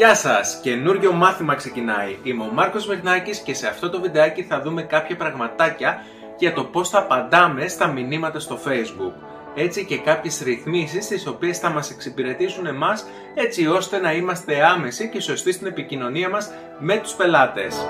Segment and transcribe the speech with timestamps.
[0.00, 0.60] Γεια σας!
[0.62, 2.18] Καινούργιο μάθημα ξεκινάει.
[2.22, 6.04] Είμαι ο Μάρκος Μεγνάκης και σε αυτό το βιντεάκι θα δούμε κάποια πραγματάκια
[6.38, 9.12] για το πώς θα απαντάμε στα μηνύματα στο Facebook.
[9.54, 15.08] Έτσι και κάποιες ρυθμίσεις τις οποίες θα μας εξυπηρετήσουν εμάς έτσι ώστε να είμαστε άμεσοι
[15.08, 17.86] και σωστοί στην επικοινωνία μας με τους πελάτες.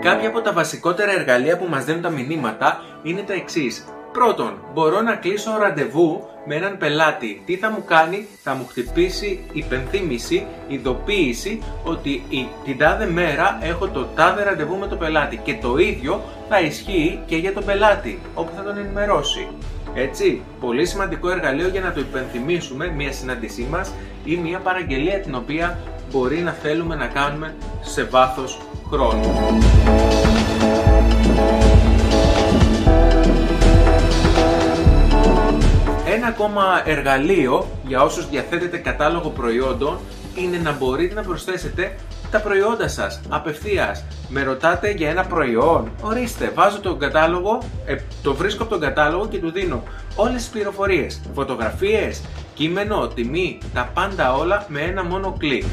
[0.00, 3.84] Κάποια από τα βασικότερα εργαλεία που μας δίνουν τα μηνύματα είναι τα εξής.
[4.12, 7.42] Πρώτον, μπορώ να κλείσω ραντεβού με έναν πελάτη.
[7.46, 13.88] Τι θα μου κάνει, θα μου χτυπήσει υπενθύμηση, ειδοποίηση ότι η, την τάδε μέρα έχω
[13.88, 18.20] το τάδε ραντεβού με το πελάτη και το ίδιο θα ισχύει και για τον πελάτη,
[18.34, 19.48] όπου θα τον ενημερώσει.
[19.94, 23.92] Έτσι, πολύ σημαντικό εργαλείο για να το υπενθυμίσουμε μια συνάντησή μας
[24.24, 25.78] ή μια παραγγελία την οποία
[26.10, 28.58] μπορεί να θέλουμε να κάνουμε σε βάθος
[28.90, 29.58] χρόνου.
[36.30, 39.98] Ακόμα εργαλείο για όσους διαθέτετε κατάλογο προϊόντων
[40.34, 41.96] είναι να μπορείτε να προσθέσετε
[42.30, 44.04] τα προϊόντα σας απευθείας.
[44.28, 49.28] Με ρωτάτε για ένα προϊόν, ορίστε, βάζω τον κατάλογο, ε, το βρίσκω από τον κατάλογο
[49.28, 49.82] και του δίνω
[50.16, 52.22] όλες τις πληροφορίες, φωτογραφίες,
[52.54, 55.64] κείμενο, τιμή, τα πάντα όλα με ένα μόνο κλικ.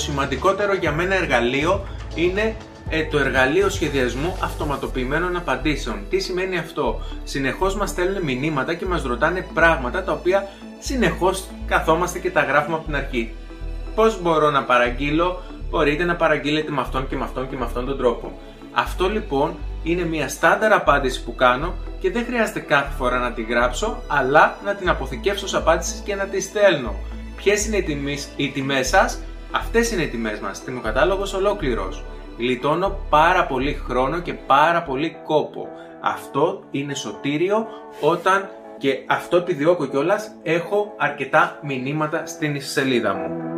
[0.00, 2.56] Σημαντικότερο για μένα εργαλείο είναι
[2.88, 6.04] ε, το εργαλείο σχεδιασμού αυτοματοποιημένων απαντήσεων.
[6.10, 10.48] Τι σημαίνει αυτό; Συνεχώς μας στέλνουν μηνύματα και μας ρωτάνε πράγματα τα οποία
[10.78, 13.32] συνεχώς καθόμαστε και τα γράφουμε από την αρχή.
[13.94, 17.86] Πώς μπορώ να παραγγείλω, μπορείτε να παραγγείλετε με αυτόν και με αυτόν και με αυτόν
[17.86, 18.32] τον τρόπο.
[18.72, 23.42] Αυτό λοιπόν είναι μια στάνταρ απάντηση που κάνω και δεν χρειάζεται κάθε φορά να τη
[23.42, 26.94] γράψω, αλλά να την αποθηκεύσω ως απάντηση και να τη στέλνω.
[27.36, 27.84] Ποιες είναι
[28.36, 29.20] οι τιμές σας,
[29.52, 32.04] Αυτές είναι οι τιμές μας, τιμοκατάλογος ολόκληρος.
[32.38, 35.68] Γλιτώνω πάρα πολύ χρόνο και πάρα πολύ κόπο.
[36.00, 37.66] Αυτό είναι σωτήριο
[38.00, 43.49] όταν και αυτό επιδιώκω κιόλας έχω αρκετά μηνύματα στην σελίδα μου.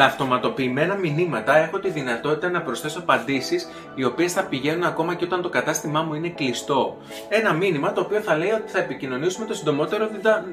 [0.00, 5.24] Στα αυτοματοποιημένα μηνύματα έχω τη δυνατότητα να προσθέσω απαντήσεις οι οποίες θα πηγαίνουν ακόμα και
[5.24, 6.96] όταν το κατάστημά μου είναι κλειστό.
[7.28, 10.08] Ένα μήνυμα το οποίο θα λέει ότι θα επικοινωνήσουμε το συντομότερο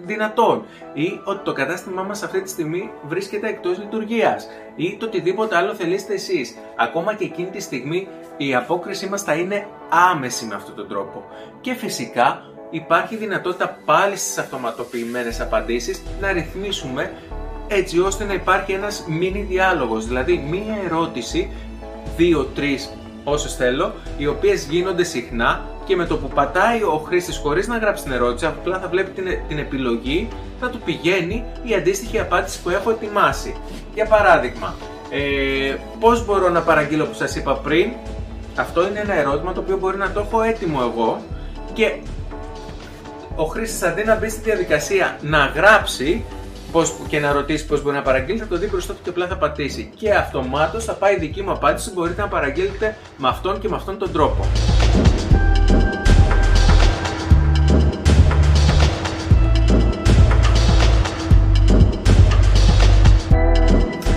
[0.06, 5.56] δυνατόν ή ότι το κατάστημά μας αυτή τη στιγμή βρίσκεται εκτός λειτουργίας ή το οτιδήποτε
[5.56, 6.56] άλλο θελήσετε εσείς.
[6.76, 8.08] Ακόμα και εκείνη τη στιγμή
[8.38, 11.24] η απόκρισή μας θα είναι άμεση με αυτόν τον τρόπο.
[11.62, 17.12] Και φυσικά υπάρχει δυνατότητα πάλι στις αυτοματοποιημένες απαντήσεις να ρυθμίσουμε
[17.68, 21.52] έτσι ώστε να υπάρχει ένας μίνι διάλογος, δηλαδή μία ερώτηση,
[22.18, 22.90] δύο-τρεις
[23.24, 27.78] όσες θέλω, οι οποίες γίνονται συχνά και με το που πατάει ο χρήστης χωρίς να
[27.78, 30.28] γράψει την ερώτηση, απλά θα βλέπει την, την επιλογή,
[30.60, 33.56] θα του πηγαίνει η αντίστοιχη απάντηση που έχω ετοιμάσει.
[33.94, 34.76] Για παράδειγμα,
[35.10, 37.92] ε, πώς μπορώ να παραγγείλω που σας είπα πριν,
[38.56, 41.22] αυτό είναι ένα ερώτημα το οποίο μπορεί να το έχω έτοιμο εγώ
[41.74, 41.96] και
[43.36, 46.24] ο χρήστης αντί να μπει στη διαδικασία να γράψει,
[46.72, 49.28] πώς, και να ρωτήσει πώς μπορεί να παραγγείλει, θα το δει μπροστά του και απλά
[49.28, 49.92] θα πατήσει.
[49.96, 51.92] Και αυτομάτως θα πάει η δική μου απάντηση.
[51.94, 54.46] Μπορείτε να παραγγείλετε με αυτόν και με αυτόν τον τρόπο.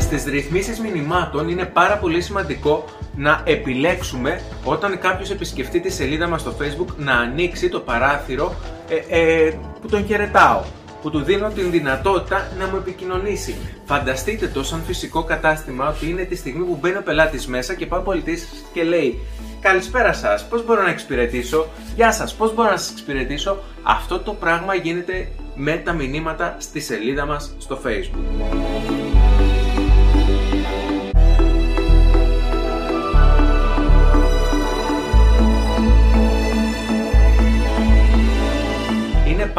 [0.01, 2.85] Στις ρυθμίσεις μηνυμάτων είναι πάρα πολύ σημαντικό
[3.17, 8.55] να επιλέξουμε όταν κάποιος επισκεφτεί τη σελίδα μας στο facebook να ανοίξει το παράθυρο
[8.89, 10.63] ε, ε, που τον χαιρετάω
[11.03, 13.57] που του δίνω την δυνατότητα να μου επικοινωνήσει.
[13.85, 17.87] Φανταστείτε το σαν φυσικό κατάστημα ότι είναι τη στιγμή που μπαίνει ο πελάτης μέσα και
[17.87, 19.19] πάει ο πολιτής και λέει
[19.61, 24.33] Καλησπέρα σας, πώς μπορώ να εξυπηρετήσω, Γεια σας, πώς μπορώ να σας εξυπηρετήσω; Αυτό το
[24.33, 29.10] πράγμα γίνεται με τα μηνύματα στη σελίδα μας στο Facebook.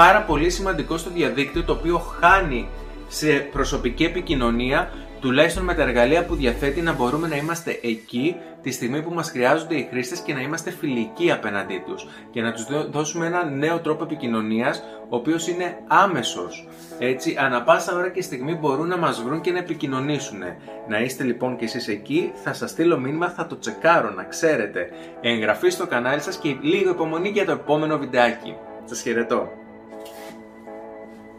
[0.01, 2.67] Πάρα πολύ σημαντικό στο διαδίκτυο το οποίο χάνει
[3.07, 4.89] σε προσωπική επικοινωνία
[5.19, 9.29] τουλάχιστον με τα εργαλεία που διαθέτει να μπορούμε να είμαστε εκεί τη στιγμή που μας
[9.29, 13.79] χρειάζονται οι χρήστες και να είμαστε φιλικοί απέναντί τους και να τους δώσουμε ένα νέο
[13.79, 16.67] τρόπο επικοινωνίας ο οποίος είναι άμεσος.
[16.99, 20.39] Έτσι, ανα πάσα ώρα και στιγμή μπορούν να μας βρουν και να επικοινωνήσουν.
[20.87, 24.89] Να είστε λοιπόν και εσείς εκεί, θα σας στείλω μήνυμα, θα το τσεκάρω να ξέρετε.
[25.21, 28.55] Εγγραφή στο κανάλι σας και λίγο υπομονή για το επόμενο βιντεάκι.
[28.85, 29.60] Σας χαιρετώ.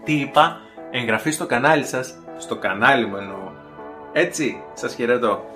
[0.05, 0.61] Τι είπα,
[0.91, 3.51] εγγραφή στο κανάλι σας, στο κανάλι μου εννοώ.
[4.13, 5.52] Έτσι, σας χαιρετώ.